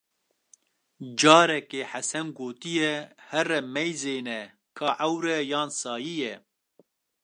Carekê 1.19 1.81
Hesen 1.91 2.27
gotiyê, 2.37 2.95
here 3.29 3.59
meyzêne, 3.73 4.41
ka 4.77 4.89
ewr 5.05 5.23
e, 5.37 5.39
yan 5.51 5.69
sayî 5.81 6.15
ye! 6.21 6.33